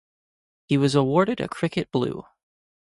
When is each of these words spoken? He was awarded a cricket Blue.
He 0.65 0.79
was 0.79 0.95
awarded 0.95 1.39
a 1.39 1.47
cricket 1.47 1.91
Blue. 1.91 2.23